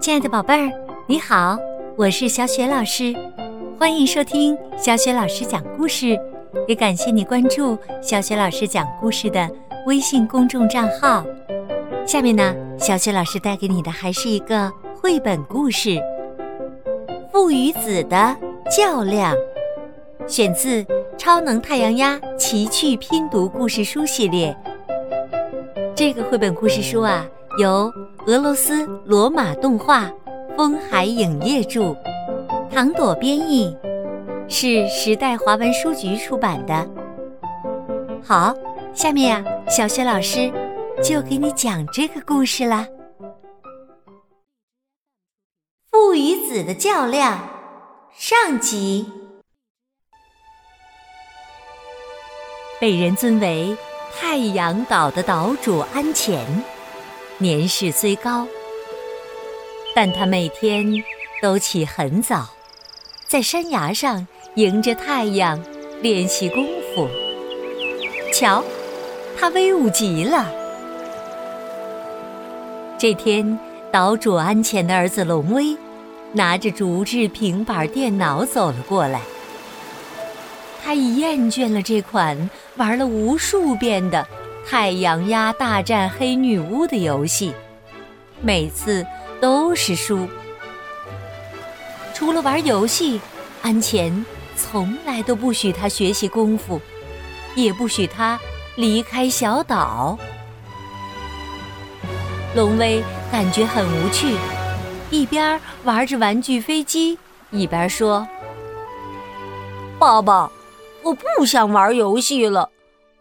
[0.00, 0.72] 亲爱的宝贝儿，
[1.06, 1.58] 你好，
[1.96, 3.12] 我是小雪老师，
[3.78, 6.18] 欢迎收听小雪老师讲故事，
[6.68, 9.50] 也感谢你关注小雪老师讲故事的
[9.86, 11.24] 微信公众账号。
[12.06, 15.90] 下面呢，小雪老师带给你的还是一个绘本故事
[17.32, 18.36] 《父与子的
[18.70, 19.34] 较量》，
[20.28, 20.82] 选自
[21.18, 24.56] 《超能太阳鸭奇趣拼读故事书》系列。
[25.94, 27.26] 这个绘本故事书啊。
[27.58, 27.92] 由
[28.28, 30.12] 俄罗斯罗马动画
[30.54, 31.96] 风海影业著，
[32.70, 33.74] 唐朵编译，
[34.50, 36.86] 是时代华文书局出版的。
[38.22, 38.54] 好，
[38.92, 40.52] 下面呀，小雪老师
[41.02, 42.86] 就给你讲这个故事啦。
[45.90, 47.48] 父与子的较量
[48.14, 49.10] 上集，
[52.78, 53.74] 被人尊为
[54.20, 56.46] 太阳岛的岛主安前。
[57.40, 58.48] 年事虽高，
[59.94, 60.84] 但他每天
[61.40, 62.48] 都起很早，
[63.28, 65.62] 在山崖上迎着太阳
[66.02, 67.08] 练习功夫。
[68.32, 68.64] 瞧，
[69.38, 70.50] 他威武极了。
[72.98, 73.56] 这天，
[73.92, 75.76] 岛主安前的儿子龙威
[76.32, 79.20] 拿着竹制平板电脑走了过来。
[80.82, 84.26] 他已厌倦了这款玩了无数遍的。
[84.70, 87.54] 太阳鸭大战黑女巫的游戏，
[88.42, 89.06] 每次
[89.40, 90.28] 都是输。
[92.12, 93.18] 除了玩游戏，
[93.62, 96.78] 安前从来都不许他学习功夫，
[97.54, 98.38] 也不许他
[98.76, 100.18] 离开小岛。
[102.54, 103.02] 龙威
[103.32, 104.36] 感觉很无趣，
[105.10, 107.18] 一边玩着玩具飞机，
[107.50, 108.28] 一边说
[109.98, 110.52] ：“爸爸，
[111.02, 112.68] 我不想玩游戏了。”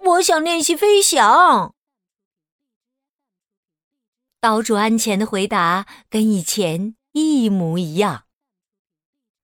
[0.07, 1.73] 我想练习飞翔。
[4.39, 8.23] 岛主安前的回答跟以前一模一样。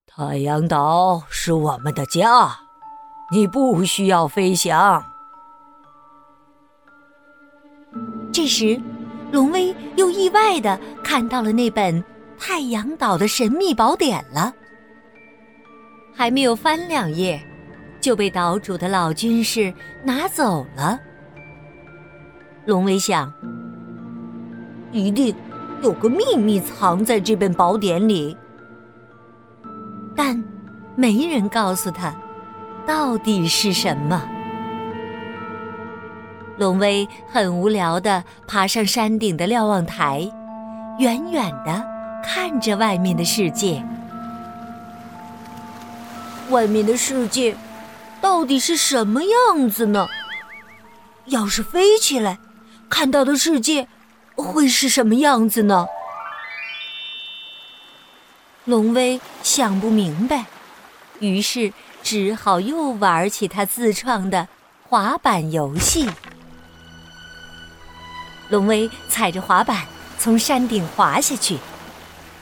[0.06, 2.60] 太阳岛是我们的家，
[3.32, 5.04] 你不需要飞翔。
[8.32, 8.80] 这时，
[9.32, 12.02] 龙威又意外的看到了那本
[12.40, 14.54] 《太阳岛的神秘宝典》了，
[16.16, 17.46] 还没有翻两页。
[18.04, 21.00] 就被岛主的老军士拿走了。
[22.66, 23.32] 龙威想，
[24.92, 25.34] 一定
[25.82, 28.36] 有个秘密藏在这本宝典里，
[30.18, 30.44] 但
[30.98, 32.14] 没人告诉他
[32.86, 34.22] 到底是什么。
[36.58, 40.30] 龙威很无聊的爬上山顶的瞭望台，
[41.00, 41.82] 远远的
[42.22, 43.82] 看着外面的世界。
[46.50, 47.56] 外面的世界。
[48.24, 50.08] 到底是什么样子呢？
[51.26, 52.40] 要是飞起来，
[52.90, 53.90] 看到的世界
[54.34, 55.88] 会是什么样子呢？
[58.64, 60.46] 龙威想不明白，
[61.20, 64.48] 于是只好又玩起他自创的
[64.88, 66.10] 滑板游戏。
[68.48, 69.86] 龙威踩着滑板
[70.18, 71.58] 从山顶滑下去，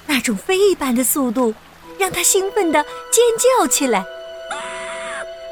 [0.05, 1.55] 那种飞一般的速度
[1.97, 3.23] 让他兴奋的尖
[3.59, 4.05] 叫起来。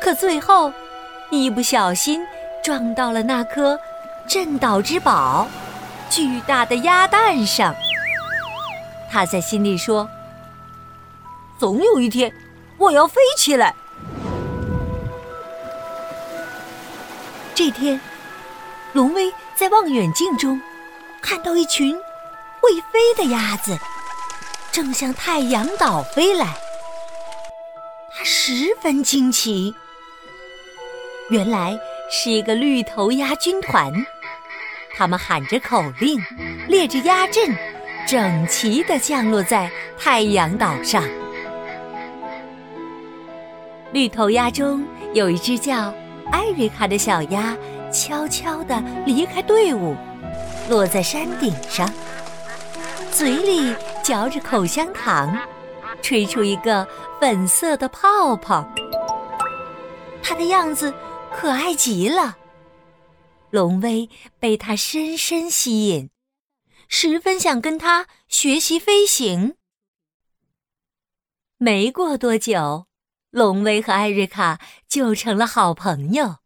[0.01, 0.71] 可最后，
[1.29, 2.25] 一不小心
[2.63, 3.77] 撞到了那颗
[4.27, 5.47] 镇岛之宝——
[6.09, 7.75] 巨大的鸭蛋上。
[9.11, 10.09] 他在心里说
[11.59, 12.33] ：“总有一天，
[12.77, 13.75] 我要飞起来。”
[17.53, 17.99] 这天，
[18.93, 20.59] 龙威在望远镜中
[21.21, 21.95] 看到一群
[22.61, 23.77] 会飞的鸭子，
[24.71, 26.47] 正向太阳岛飞来。
[28.11, 29.75] 他十分惊奇。
[31.29, 31.79] 原来
[32.09, 33.93] 是一个绿头鸭军团，
[34.97, 36.19] 他们喊着口令，
[36.67, 37.55] 列着鸭阵，
[38.07, 41.03] 整齐地降落在太阳岛上。
[43.91, 45.93] 绿头鸭中有一只叫
[46.31, 47.55] 艾瑞卡的小鸭，
[47.91, 49.95] 悄悄地离开队伍，
[50.67, 51.87] 落在山顶上，
[53.11, 55.37] 嘴里嚼着口香糖，
[56.01, 56.87] 吹出一个
[57.21, 58.67] 粉色的泡泡。
[60.23, 60.91] 它的样子。
[61.31, 62.37] 可爱极了，
[63.49, 64.09] 龙威
[64.39, 66.09] 被他深深吸引，
[66.87, 69.55] 十分想跟他学习飞行。
[71.57, 72.87] 没过多久，
[73.31, 76.37] 龙威和艾瑞卡就成了好朋友。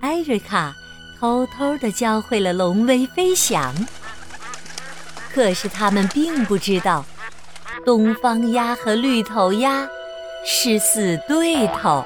[0.00, 0.74] 艾瑞卡
[1.18, 3.74] 偷偷的教会了龙威飞翔，
[5.32, 7.04] 可是他们并不知道，
[7.84, 9.88] 东方鸭和绿头鸭
[10.44, 12.04] 是死对头。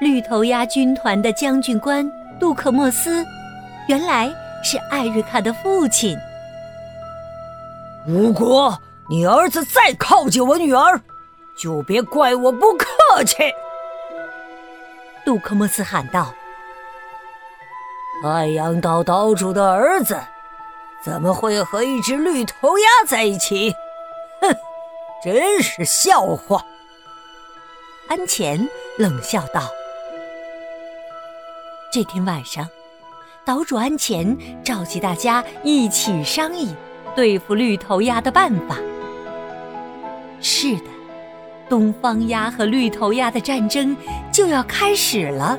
[0.00, 3.24] 绿头鸭军团的将军官杜克莫斯，
[3.86, 4.32] 原来
[4.64, 6.16] 是艾瑞卡的父亲。
[8.06, 8.76] 如果
[9.10, 10.98] 你儿子再靠近我女儿，
[11.54, 13.36] 就别怪我不客气。”
[15.22, 16.32] 杜克莫斯喊道。
[18.24, 20.18] “太阳岛岛主的儿子
[21.04, 23.74] 怎么会和一只绿头鸭在一起？
[24.40, 24.56] 哼，
[25.22, 26.64] 真是笑话！”
[28.08, 29.60] 安前冷笑道。
[31.92, 32.68] 这天晚上，
[33.44, 36.72] 岛主安前召集大家一起商议
[37.16, 38.76] 对付绿头鸭的办法。
[40.40, 40.84] 是的，
[41.68, 43.96] 东方鸭和绿头鸭的战争
[44.32, 45.58] 就要开始了。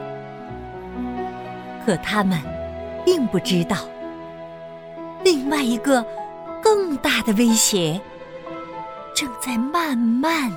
[1.86, 2.40] 可他们
[3.04, 3.76] 并不知道，
[5.26, 6.02] 另外一个
[6.64, 8.00] 更大的威胁
[9.14, 10.50] 正在慢慢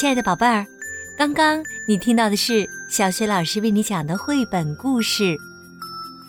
[0.00, 0.66] 亲爱的宝贝儿，
[1.14, 5.24] 刚刚你听到的是小雪老师为你讲的绘本故事《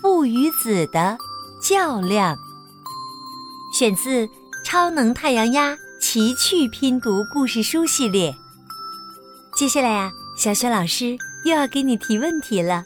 [0.02, 1.18] 父与子的
[1.64, 2.36] 较量》，
[3.74, 4.28] 选自
[4.62, 8.36] 《超能太阳鸭奇趣拼读故事书》系列。
[9.56, 12.84] 接下来呀，小雪老师又要给你提问题了。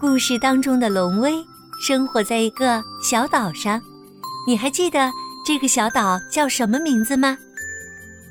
[0.00, 1.44] 故事当中的龙威
[1.82, 3.78] 生活在一个小岛上，
[4.46, 5.10] 你还记得
[5.44, 7.36] 这个小岛叫什么名字吗？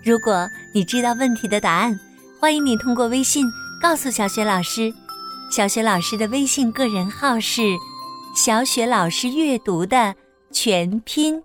[0.03, 2.00] 如果你知道问题的答案，
[2.39, 3.47] 欢迎你通过微信
[3.81, 4.94] 告诉小雪老师。
[5.50, 7.63] 小雪老师的微信个人号是
[8.38, 10.13] “小雪老师阅读”的
[10.51, 11.41] 全拼。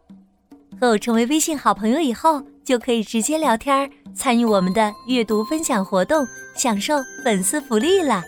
[0.79, 8.23] 和我成为微信好朋友以后，就可以直接聊天，参与我们的阅读分享活动，享受粉丝福利了。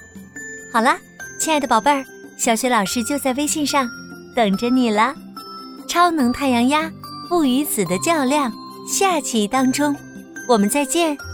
[0.72, 0.96] 好啦，
[1.38, 2.02] 亲爱的宝贝儿，
[2.38, 3.86] 小雪老师就在微信上
[4.34, 5.14] 等着你了。
[5.86, 6.90] 超能太阳鸭
[7.28, 8.50] 父与子的较量，
[8.88, 9.94] 下期当中。
[10.46, 11.33] 我们再见。